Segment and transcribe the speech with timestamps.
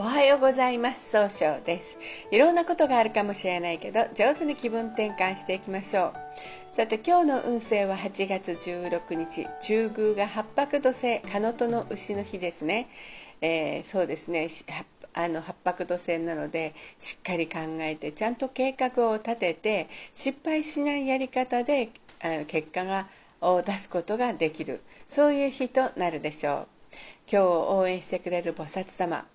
[0.00, 1.10] おはようございます。
[1.10, 1.98] 総称です。
[2.30, 6.14] いろんなことがあるかもしれないけど上手に気分転換していきましょ
[6.72, 6.74] う。
[6.74, 12.88] さて今日の運勢は8月16日中宮が八白土星カノトの牛の日ですね、
[13.42, 14.48] えー、そうですね。
[15.12, 21.90] あの八白土星なのでしっかり考えてちゃんと計画を立てて失敗しないやり方で
[22.46, 23.06] 結果が
[23.42, 24.80] を出すことができる。
[25.06, 26.68] そういう日となるでしょう。
[27.30, 29.26] 今日を応援してくれる菩薩様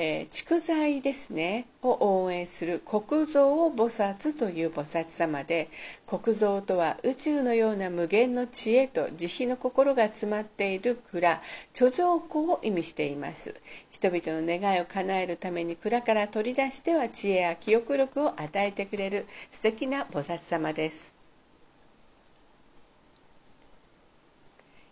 [0.00, 5.68] えー、蓄財ですねを応援する国蔵菩薩という菩薩様で
[6.06, 11.42] 国蔵とは宇宙のような無限の知恵と慈悲の心が詰まっている蔵
[11.74, 13.56] 貯蔵庫を意味しています。
[13.90, 21.17] 人々の願いを叶えるために蔵から取り出しては知恵や記憶力を与えてくれる素敵な菩薩様です。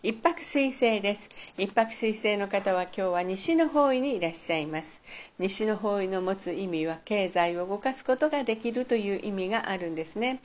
[0.07, 1.29] 一泊水星です。
[1.59, 5.03] 一泊水星の方は今日は西の方位にいらっしゃいます。
[5.41, 10.41] 西の方位の持つ意味は経済を動かすことができるという意味があるんですね。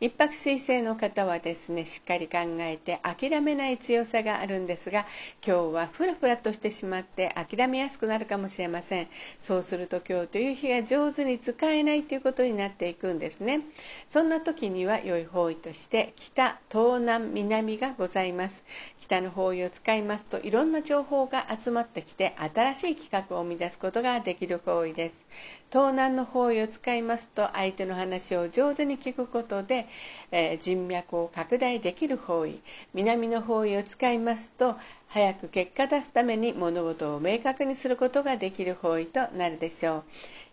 [0.00, 5.06] 一泊水星の方はですねしっかり考えて諦めない強さがあるんですが
[5.46, 9.08] 今日はふらふらとしてしまって諦めやすくなるかもしれません。
[9.42, 13.60] そうすると今日という日が上手に使えないということになっていくんですね。
[14.08, 18.64] そんな時には良い方位として北東南南がございます。
[19.02, 25.26] 北の方位を使いますといろんな情報が集まってきて新しい企画を生み出すことができる方位です。
[25.72, 29.86] 東南の方位を使いますと相手の話を上手に聞くことで、
[30.30, 32.60] えー、人脈を拡大できる方位
[32.94, 34.76] 南の方位を使いますと
[35.08, 40.04] 早く結果出すために物事を明確にすることができる方位となるでしょう。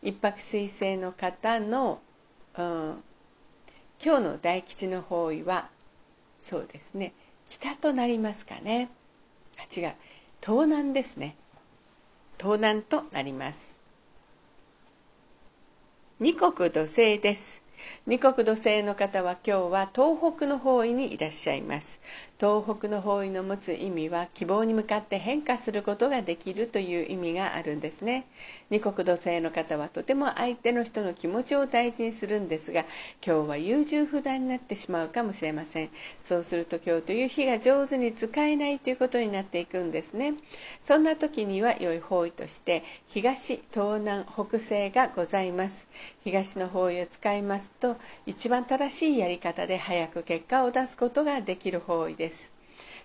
[0.02, 2.00] 一泊水星の方の、
[2.58, 3.04] うん、
[4.04, 5.70] 今日の大吉の方位は
[6.42, 7.14] そうですね。
[7.50, 8.90] 北となりますかね。
[9.58, 9.94] あ違う。
[10.42, 11.36] 東南ですね。
[12.40, 13.82] 東南となります。
[16.20, 17.64] 二国土星です。
[18.08, 22.00] 二国土星の方は今日は東北の方位にいらっしゃいます。
[22.40, 28.26] 東北の方位の持つ意味は希望に向かって変化することができるという意味があるんですね。
[28.70, 32.86] 二国土星の方はとても相手の人の気持ちを大事にするんですが
[33.26, 35.90] 今日は優柔不断になってしまうかもしれません。
[36.24, 40.34] そうすると今日という日が上手に使えないということになっていくんですね。
[40.82, 45.88] そんな時には良い方位として東東南北西がございます。
[46.24, 47.69] 東の方位を使います。
[47.80, 52.30] と一番正しいやり方で早く結果を出すことができる方位です。
[52.30, 52.60] です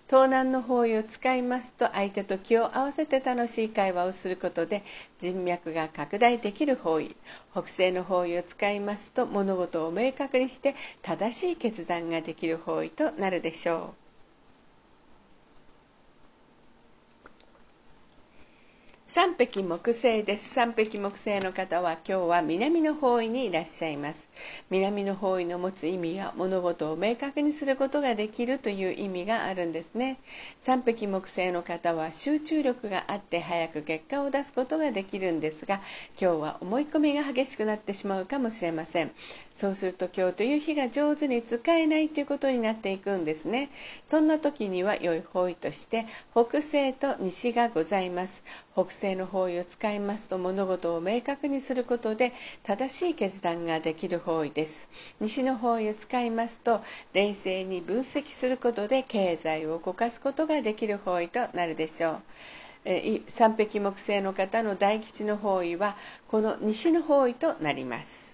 [0.07, 4.83] 東南の方位を使いますと相手と気を合わせて楽しい会話をすることで
[5.19, 7.17] 人脈が拡大できる方位。
[7.53, 14.05] 北西の方位を使いますと物事を明確にして正しい決断ができる方位となるでしょう。
[19.07, 20.53] 三匹木星です。
[20.53, 24.29] 三匹木星の方は今日は南の方位にいらっしゃいます。
[24.71, 30.19] 南の方位の持つ意味は物事を明確にすることができるという意味があるんですね。
[30.61, 35.81] 三匹木星の方は集中力があって早く結果を出すことができるんですが
[36.21, 39.13] 今日は思い込みが激しくなってしまうかもしれません。
[39.55, 43.71] そうすると今日という日が上手に使えないということになっていくんですね。
[44.07, 48.43] そんな時には良い方位として北西と西がございます。
[48.75, 52.33] 北西の方位を使いますと物事を明確にすることで
[52.65, 54.89] 正しい決断ができる方位です。
[55.21, 56.81] 西の方位を使いますと
[57.13, 62.23] 冷静に分析することで経済を動かすことができる方位となるでしょう。
[63.29, 65.97] 三匹木星の方の大吉の方位は
[66.29, 68.25] この西の方位となります。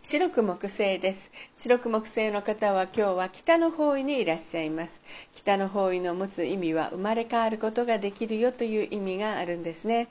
[0.00, 1.30] 白く木星です。
[1.54, 5.02] 白く木星の方は今日は北の方位にいらっしゃいます。
[5.34, 10.08] 北の方位の持つ意味は生まれ変わることができるよという意味があるんですね。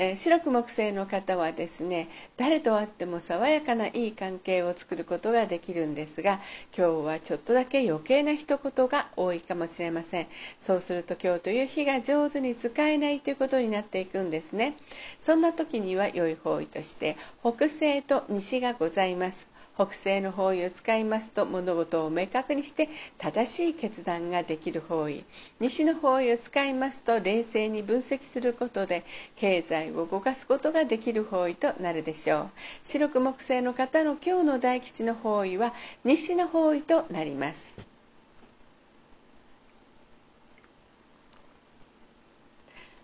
[0.00, 6.40] えー、白く木星の方はですね誰と会っても爽やかないい関係を作ることができるんですが
[6.76, 10.28] 今日はちょっとだけ余計な一言が多いかもしれません。
[10.60, 14.76] そうすると今日という日が上手に使えないということになっていくんですね。
[15.20, 19.47] そんな時には良い方位として北西と西がございます。
[19.78, 25.24] 北西の方位を使いますと物事を明確にして正しい決断ができる方位
[25.60, 29.04] 西の方位を使いますと冷静に分析することで
[29.36, 32.50] 経済を動かすことができる方位となるでしょう。
[32.82, 35.72] 白く木星の方の今日の大吉の方位は
[36.04, 37.97] 西の方位となります。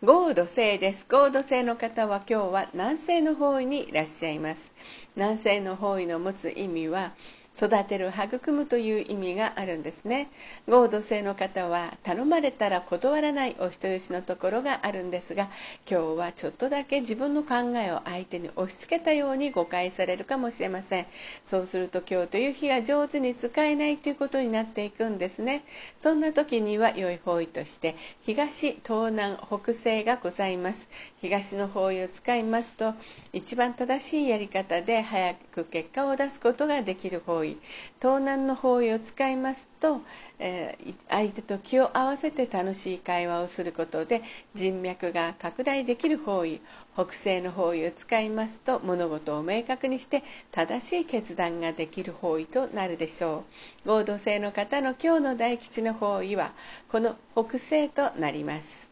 [0.04, 1.06] 合土星です。
[1.08, 4.70] 合土星の方は今日は南西の方位にいらっしゃいます。
[5.16, 7.12] 南西の方位の持つ意味は
[7.56, 10.28] 育てる育むという意味があるんですね。
[10.68, 15.48] 合同性の方は頼まれたら断らないお人よしのところがあるんですが
[15.88, 21.06] 今日はちょっとだけ自分の考えを相手に押し付けたように誤解されるかもしれません。
[21.46, 25.62] そうすると今日という日が上手に使えないということになっていくんですね。
[25.98, 30.88] そんな時には良い方位として東東南北西がございます。
[31.18, 32.94] 東の方位を使いますと
[33.32, 37.43] 一番正しいやり方で早く結果を出すことができる方位。
[37.44, 37.56] 位
[38.00, 40.00] 東南の方位を使いますと、
[40.38, 44.22] えー、相手と気を合わせて楽しい会話をすることで
[44.54, 46.60] 人脈が拡大できる方位
[46.94, 53.44] 北西の方位を使いますと物事を明確にして正しい決断ができる方位となるでしょ
[53.84, 53.88] う。
[53.88, 56.52] 合同性の方の今日の大吉の方位は
[56.88, 58.83] この北西となります。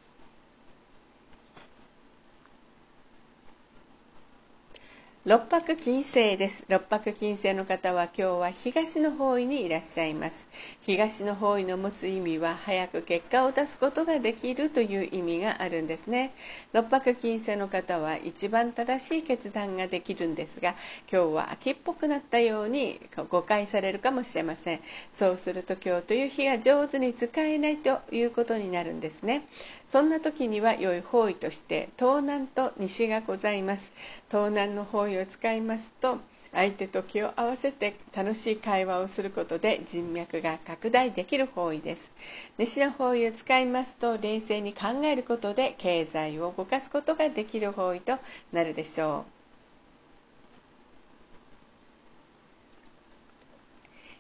[5.25, 6.65] 六白金星です。
[6.67, 10.49] 六白金星の方は今日は東の方位にいらっしゃいます。
[10.81, 16.35] 東の方位の持つ意味は早く結果を出すことができるという意味があるんですね。
[16.73, 20.75] 六白金星の方は一番正しい決断ができるんですが
[21.09, 24.81] 今日は秋っぽくなったように誤解されるかもしれません。
[25.13, 29.47] そうすると今日という日が上手に使えないということになるんですね。
[29.87, 33.93] そんな時には良い方位として東南と西がございます。
[34.29, 36.19] 東南の方位を使いますと
[36.53, 42.13] 相手と気を合わせて楽しい会話をすることで人脈が拡大できる方位です。
[42.59, 48.19] 西の方位を使いますと冷静に考えることで経済を動かすことができる方位と
[48.53, 49.43] なるでしょう。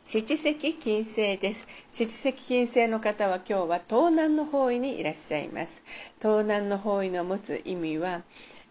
[0.05, 1.69] 七石金星です。
[1.93, 5.83] 七石金星の方は今日は東南の方位にいらっしゃいます。
[6.21, 8.23] 東南の方位の持つ意味は、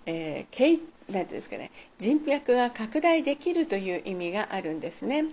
[0.05, 0.77] えー、
[1.11, 5.25] 何ていうんですかね人脈が拡大できるという意味があるんですね。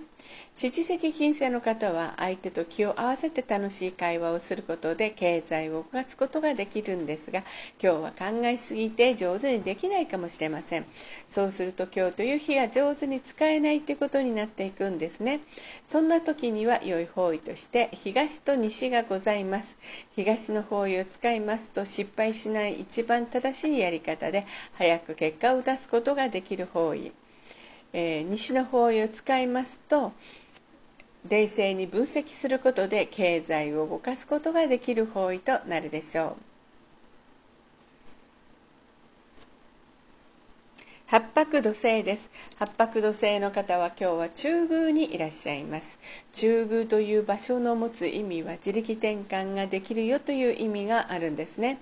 [0.54, 7.44] 七石金星の方は相手と気を合わせて楽しい会話をすることで経済を動かすことができるんですが
[7.82, 10.84] 今日は考えすぎて上手にできないかもしれません。
[11.30, 15.40] そうすると今日という日が上手に使えないということになっていくんですね。
[15.86, 19.78] そんな時には良い方位として東と西がございます。
[20.16, 24.44] 東の方位を使いますと失敗しない一番正しいやり方で
[24.74, 27.12] 早く結果を出すことができる方位。
[27.92, 30.12] えー、西の方位を使いますと
[31.28, 36.48] 冷静に分析することで経済を動かすことができる方位となるでしょう。
[41.10, 42.30] 八白土星です。
[42.58, 45.98] 八白土星の方は今日は中宮にいらっしゃいます。
[46.34, 51.78] 中宮という場所の持つ意味は自力転換ができるよという意味があるんですね。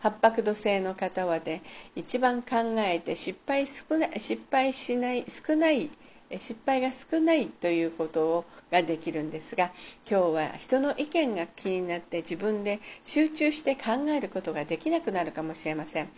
[0.00, 1.60] 八白土星の方はで
[1.96, 5.90] 一番考えて失敗少ない失敗しない少ない
[6.32, 9.72] 失敗が少ないということができるんですが
[10.08, 16.08] 今日は人の意見が気になって自分で集中して考えることができなくなるかもしれません。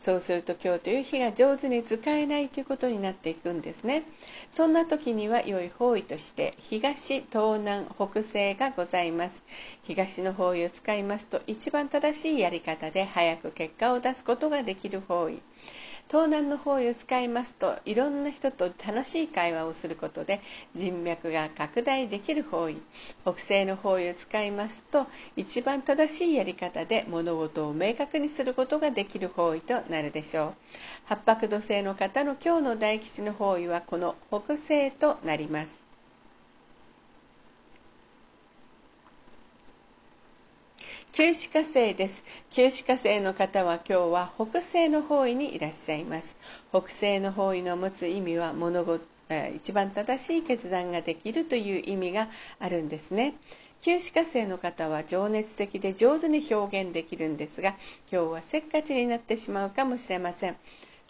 [0.00, 4.04] そうすると今日という日が上手に使えないということになっていくんですね。
[4.52, 9.42] そんな時には良い方位として東東南北西がございます。
[9.82, 15.40] 東の方位を使いますと一番正しいやり方で早く結果を出すことができる方位。
[16.08, 20.40] 東南の方位を使いますといろんな人と楽しい会話をすることで
[20.74, 22.78] 人脈が拡大できる方位
[23.22, 30.54] 北西の方位を使いますと一番正しいやり方で物事を明確にすることができる方位となるでしょう。
[31.04, 35.87] 八白土星の方の今日の大吉の方位はこの北西となります。
[41.18, 42.22] 旧歯科生です。
[42.48, 46.36] 旧歯科生の方は今日は北西の方位にいらっしゃいます。
[46.70, 49.04] 北西の方位の持つ意味は物事
[49.56, 52.28] 一番正しい決断ができるという意味が
[52.60, 53.34] あるんですね。
[53.82, 57.70] 旧歯科生の方は情熱的で上手に表現できるんですが
[58.12, 60.56] 今日はせっかちになってしまうかもしれません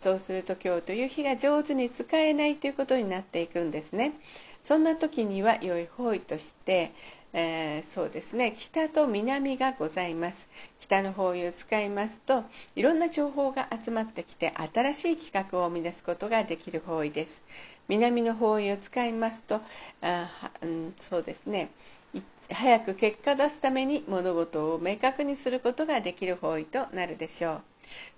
[0.01, 4.13] そうすると今日という日が上手に使えないということになっていくんですね
[4.65, 6.93] そんな時には良い方位として
[7.41, 8.53] えー、そうですね。
[8.57, 10.49] 北と南がございます。
[10.81, 12.43] 北の方位を使いますと
[12.75, 17.43] いろんな情報が集まってきて新しい企画を生み出すことができる方位です。
[17.87, 19.61] 南の方位を使いますと
[20.03, 21.71] あ、うん、そうですね。
[22.51, 27.63] 早く結果出すために物事を明確にすることができる方位となるでしょう。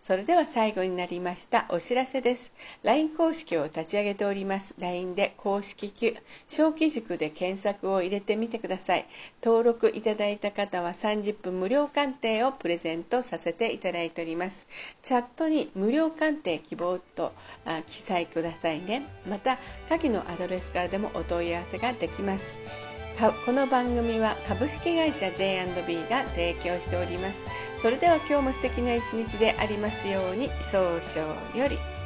[0.03, 2.53] それでは最後になりましたお知らせです。
[2.83, 4.75] LINE 公式を立ち上げております。
[4.79, 6.17] LINE で公式級
[6.49, 9.07] 小規塾で検索を入れてみてください。
[9.43, 14.67] 登録いただいた方は30分無料鑑定をプレゼントさせていただいております。
[15.03, 17.33] チャットに無料鑑定希望と
[17.65, 19.07] あ記載くださいね。
[19.29, 19.59] また
[19.89, 23.00] 下記のアドレスからでもお問い合わせができます。
[23.21, 27.45] この番組は株式会社 J&B が提供しております
[27.83, 32.00] それでは今日も素敵な一日でありますように早々より。